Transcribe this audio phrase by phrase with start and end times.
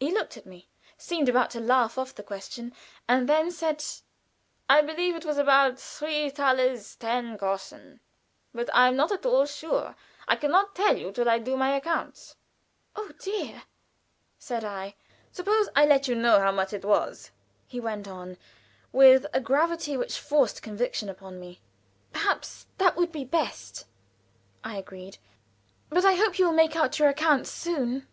[0.00, 2.74] He looked at me, seemed about to laugh off the question,
[3.08, 3.84] and then said:
[4.68, 8.00] "I believe it was about three thalers ten groschen,
[8.52, 9.94] but I am not at all sure.
[10.26, 12.34] I can not tell till I do my accounts."
[12.96, 13.62] "Oh, dear!"
[14.36, 14.96] said I.
[15.30, 17.30] "Suppose I let you know how much it was,"
[17.68, 18.38] he went on,
[18.90, 21.60] with a gravity which forced conviction upon me.
[22.12, 23.84] "Perhaps that would be the best,"
[24.64, 25.18] I agreed.
[25.88, 28.08] "But I hope you will make out your accounts soon."